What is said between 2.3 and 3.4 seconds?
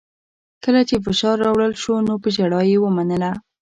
ژړا یې ومنله